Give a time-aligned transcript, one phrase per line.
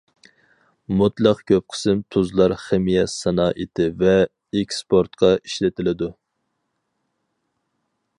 [0.99, 4.15] مۇتلەق كۆپ قىسىم تۇزلار خىمىيە سانائىتى ۋە
[4.61, 6.09] ئېكسپورتقا ئىشلىتىلىدۇ.